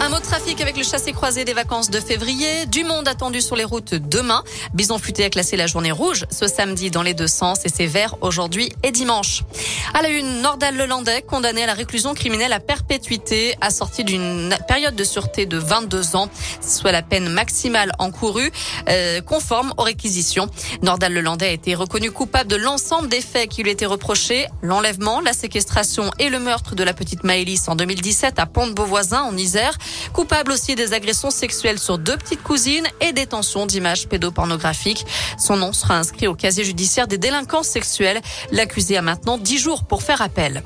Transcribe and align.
Un 0.00 0.08
mot 0.08 0.18
de 0.18 0.24
trafic 0.24 0.60
avec 0.60 0.76
le 0.76 0.82
chassé-croisé 0.82 1.44
des 1.44 1.54
vacances 1.54 1.88
de 1.88 2.00
février. 2.00 2.66
Du 2.66 2.84
monde 2.84 3.08
attendu 3.08 3.40
sur 3.40 3.56
les 3.56 3.64
routes 3.64 3.94
demain. 3.94 4.42
Bison 4.74 4.98
futé 4.98 5.24
a 5.24 5.30
classé 5.30 5.56
la 5.56 5.66
journée 5.66 5.92
rouge 5.92 6.26
ce 6.30 6.46
samedi 6.46 6.90
dans 6.90 7.02
les 7.02 7.14
deux 7.14 7.28
sens 7.28 7.60
et 7.64 7.68
c'est 7.68 7.86
vert 7.86 8.16
aujourd'hui 8.20 8.70
et 8.82 8.90
dimanche. 8.90 9.42
À 9.94 10.02
la 10.02 10.08
une, 10.08 10.42
Nordal 10.42 10.76
Lelandais, 10.76 11.22
condamné 11.22 11.62
à 11.62 11.66
la 11.66 11.74
réclusion 11.74 12.12
criminelle 12.12 12.52
à 12.52 12.60
perpétuité, 12.60 13.54
assorti 13.60 14.04
d'une 14.04 14.54
période 14.66 14.96
de 14.96 15.04
sûreté 15.04 15.46
de 15.46 15.56
22 15.56 16.16
ans, 16.16 16.28
soit 16.60 16.92
la 16.92 17.02
peine 17.02 17.28
maximale 17.28 17.92
encourue, 17.98 18.50
euh, 18.88 19.20
conforme 19.20 19.72
aux 19.78 19.82
réquisitions. 19.82 20.48
Nordal 20.82 21.14
Lelandais 21.14 21.46
a 21.46 21.52
été 21.52 21.74
reconnu 21.74 22.10
coupable 22.10 22.50
de 22.50 22.56
l'ensemble 22.56 23.08
des 23.08 23.20
faits 23.20 23.48
qui 23.48 23.62
lui 23.62 23.70
étaient 23.70 23.86
reprochés. 23.86 24.46
L'enlèvement, 24.60 25.20
la 25.20 25.32
séquestration 25.32 26.10
et 26.18 26.28
le 26.28 26.40
meurtre 26.40 26.74
de 26.74 26.82
la 26.82 26.92
petite 26.92 27.24
Maëlys 27.24 27.68
en 27.68 27.76
2017 27.76 28.38
à 28.38 28.46
Pont-de-Beauvoisin 28.46 29.22
en 29.22 29.36
Isère. 29.36 29.78
Coupable 30.12 30.52
aussi 30.52 30.74
des 30.74 30.92
agressions 30.92 31.30
sexuelles 31.30 31.78
sur 31.78 31.98
deux 31.98 32.16
petites 32.16 32.42
cousines 32.42 32.86
et 33.00 33.12
détention 33.12 33.66
d'images 33.66 34.08
pédopornographiques. 34.08 35.06
Son 35.38 35.56
nom 35.56 35.72
sera 35.72 35.96
inscrit 35.96 36.26
au 36.26 36.34
casier 36.34 36.64
judiciaire 36.64 37.08
des 37.08 37.18
délinquants 37.18 37.62
sexuels. 37.62 38.20
L'accusé 38.50 38.96
a 38.96 39.02
maintenant 39.02 39.38
10 39.38 39.58
jours 39.58 39.84
pour 39.84 40.02
faire 40.02 40.22
appel. 40.22 40.62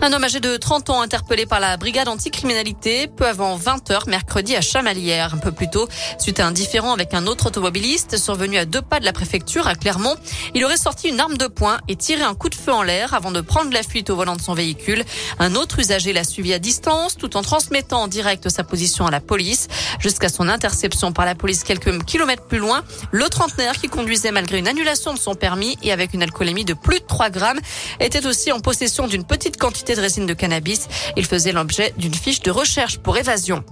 Un 0.00 0.12
homme 0.12 0.24
âgé 0.24 0.40
de 0.40 0.56
30 0.56 0.90
ans 0.90 1.00
interpellé 1.00 1.46
par 1.46 1.60
la 1.60 1.76
brigade 1.76 2.08
anticriminalité 2.08 3.06
peu 3.06 3.26
avant 3.26 3.56
20 3.56 3.90
h 3.90 4.08
mercredi 4.08 4.56
à 4.56 4.60
Chamalières. 4.60 5.34
Un 5.34 5.38
peu 5.38 5.52
plus 5.52 5.68
tôt, 5.70 5.88
suite 6.18 6.40
à 6.40 6.46
un 6.46 6.52
différend 6.52 6.92
avec 6.92 7.14
un 7.14 7.26
autre 7.26 7.46
automobiliste 7.46 8.16
survenu 8.16 8.58
à 8.58 8.64
deux 8.64 8.82
pas 8.82 9.00
de 9.00 9.04
la 9.04 9.12
préfecture 9.12 9.66
à 9.66 9.74
Clermont, 9.74 10.14
il 10.54 10.64
aurait 10.64 10.76
sorti 10.76 11.08
une 11.08 11.20
arme 11.20 11.36
de 11.36 11.46
poing 11.46 11.78
et 11.88 11.96
tiré 11.96 12.22
un 12.22 12.34
coup 12.34 12.48
de 12.48 12.54
feu 12.54 12.72
en 12.72 12.82
l'air 12.82 13.14
avant 13.14 13.30
de 13.30 13.40
prendre 13.40 13.72
la 13.72 13.82
fuite 13.82 14.10
au 14.10 14.16
volant 14.16 14.36
de 14.36 14.40
son 14.40 14.54
véhicule. 14.54 15.04
Un 15.38 15.54
autre 15.54 15.78
usager 15.78 16.12
l'a 16.12 16.24
suivi 16.24 16.52
à 16.52 16.58
distance 16.58 17.16
tout 17.16 17.36
en 17.36 17.42
transmettant 17.42 18.02
en 18.02 18.08
direct 18.08 18.48
position 18.64 19.06
à 19.06 19.10
la 19.10 19.20
police. 19.20 19.68
Jusqu'à 20.00 20.28
son 20.28 20.48
interception 20.48 21.12
par 21.12 21.24
la 21.24 21.34
police 21.34 21.64
quelques 21.64 22.04
kilomètres 22.04 22.44
plus 22.44 22.58
loin, 22.58 22.82
le 23.10 23.28
trentenaire 23.28 23.74
qui 23.74 23.88
conduisait 23.88 24.32
malgré 24.32 24.58
une 24.58 24.68
annulation 24.68 25.14
de 25.14 25.18
son 25.18 25.34
permis 25.34 25.78
et 25.82 25.92
avec 25.92 26.14
une 26.14 26.22
alcoolémie 26.22 26.64
de 26.64 26.74
plus 26.74 27.00
de 27.00 27.04
3 27.04 27.30
grammes 27.30 27.60
était 28.00 28.26
aussi 28.26 28.52
en 28.52 28.60
possession 28.60 29.06
d'une 29.06 29.24
petite 29.24 29.56
quantité 29.56 29.94
de 29.94 30.00
résine 30.00 30.26
de 30.26 30.34
cannabis. 30.34 30.88
Il 31.16 31.26
faisait 31.26 31.52
l'objet 31.52 31.94
d'une 31.96 32.14
fiche 32.14 32.40
de 32.40 32.50
recherche 32.50 32.98
pour 32.98 33.16
évasion. 33.16 33.64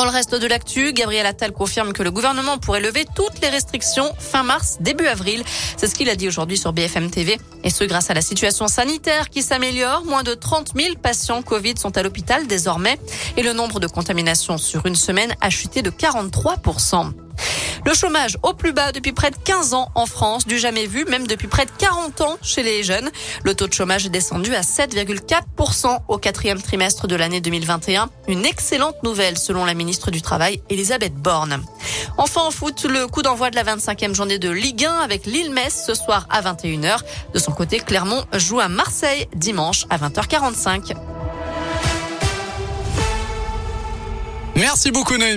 Dans 0.00 0.06
le 0.06 0.12
reste 0.12 0.34
de 0.34 0.46
l'actu, 0.46 0.94
Gabriel 0.94 1.26
Attal 1.26 1.52
confirme 1.52 1.92
que 1.92 2.02
le 2.02 2.10
gouvernement 2.10 2.56
pourrait 2.56 2.80
lever 2.80 3.04
toutes 3.14 3.38
les 3.42 3.50
restrictions 3.50 4.10
fin 4.18 4.42
mars, 4.42 4.78
début 4.80 5.06
avril. 5.06 5.44
C'est 5.76 5.88
ce 5.88 5.94
qu'il 5.94 6.08
a 6.08 6.16
dit 6.16 6.26
aujourd'hui 6.26 6.56
sur 6.56 6.72
BFM 6.72 7.10
TV. 7.10 7.38
Et 7.64 7.68
ce, 7.68 7.84
grâce 7.84 8.08
à 8.08 8.14
la 8.14 8.22
situation 8.22 8.66
sanitaire 8.66 9.28
qui 9.28 9.42
s'améliore. 9.42 10.06
Moins 10.06 10.22
de 10.22 10.32
30 10.32 10.72
000 10.74 10.94
patients 10.94 11.42
Covid 11.42 11.74
sont 11.76 11.98
à 11.98 12.02
l'hôpital 12.02 12.46
désormais. 12.46 12.98
Et 13.36 13.42
le 13.42 13.52
nombre 13.52 13.78
de 13.78 13.86
contaminations 13.86 14.56
sur 14.56 14.86
une 14.86 14.96
semaine 14.96 15.34
a 15.42 15.50
chuté 15.50 15.82
de 15.82 15.90
43 15.90 16.56
le 17.84 17.94
chômage 17.94 18.36
au 18.42 18.52
plus 18.52 18.72
bas 18.72 18.92
depuis 18.92 19.12
près 19.12 19.30
de 19.30 19.36
15 19.36 19.74
ans 19.74 19.90
en 19.94 20.06
France, 20.06 20.46
du 20.46 20.58
jamais 20.58 20.86
vu, 20.86 21.04
même 21.04 21.26
depuis 21.26 21.48
près 21.48 21.64
de 21.64 21.70
40 21.78 22.20
ans 22.20 22.38
chez 22.42 22.62
les 22.62 22.82
jeunes. 22.82 23.10
Le 23.42 23.54
taux 23.54 23.66
de 23.66 23.72
chômage 23.72 24.06
est 24.06 24.10
descendu 24.10 24.54
à 24.54 24.60
7,4% 24.60 25.98
au 26.08 26.18
quatrième 26.18 26.60
trimestre 26.60 27.06
de 27.06 27.16
l'année 27.16 27.40
2021. 27.40 28.10
Une 28.28 28.44
excellente 28.44 29.02
nouvelle 29.02 29.38
selon 29.38 29.64
la 29.64 29.74
ministre 29.74 30.10
du 30.10 30.22
Travail, 30.22 30.62
Elisabeth 30.70 31.14
Borne. 31.14 31.62
Enfin 32.18 32.42
en 32.42 32.50
foot, 32.50 32.84
le 32.84 33.06
coup 33.06 33.22
d'envoi 33.22 33.50
de 33.50 33.56
la 33.56 33.64
25e 33.64 34.14
journée 34.14 34.38
de 34.38 34.50
Ligue 34.50 34.84
1 34.84 34.98
avec 34.98 35.26
Lille-Metz 35.26 35.84
ce 35.86 35.94
soir 35.94 36.26
à 36.30 36.42
21h. 36.42 36.98
De 37.32 37.38
son 37.38 37.52
côté, 37.52 37.78
Clermont 37.80 38.24
joue 38.34 38.60
à 38.60 38.68
Marseille 38.68 39.26
dimanche 39.34 39.86
à 39.90 39.98
20h45. 39.98 40.94
Merci 44.56 44.90
beaucoup 44.90 45.16
Noémie. 45.16 45.28